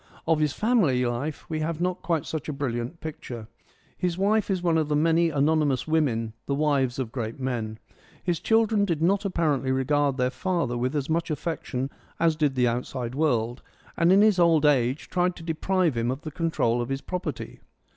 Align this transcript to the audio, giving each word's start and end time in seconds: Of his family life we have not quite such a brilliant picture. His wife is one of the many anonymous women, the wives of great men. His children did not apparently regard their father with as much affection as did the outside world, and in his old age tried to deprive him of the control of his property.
Of 0.25 0.39
his 0.39 0.51
family 0.51 1.05
life 1.05 1.47
we 1.47 1.59
have 1.59 1.79
not 1.79 2.01
quite 2.01 2.25
such 2.25 2.49
a 2.49 2.53
brilliant 2.53 3.01
picture. 3.01 3.47
His 3.95 4.17
wife 4.17 4.49
is 4.49 4.63
one 4.63 4.79
of 4.79 4.87
the 4.89 4.95
many 4.95 5.29
anonymous 5.29 5.87
women, 5.87 6.33
the 6.47 6.55
wives 6.55 6.97
of 6.97 7.11
great 7.11 7.39
men. 7.39 7.77
His 8.23 8.39
children 8.39 8.83
did 8.83 9.03
not 9.03 9.25
apparently 9.25 9.71
regard 9.71 10.17
their 10.17 10.31
father 10.31 10.75
with 10.75 10.95
as 10.95 11.07
much 11.07 11.29
affection 11.29 11.91
as 12.19 12.35
did 12.35 12.55
the 12.55 12.67
outside 12.67 13.13
world, 13.13 13.61
and 13.95 14.11
in 14.11 14.21
his 14.23 14.39
old 14.39 14.65
age 14.65 15.07
tried 15.07 15.35
to 15.35 15.43
deprive 15.43 15.95
him 15.95 16.09
of 16.09 16.21
the 16.21 16.31
control 16.31 16.81
of 16.81 16.89
his 16.89 17.01
property. 17.01 17.59